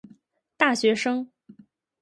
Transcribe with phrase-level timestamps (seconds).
[0.57, 1.29] 大学生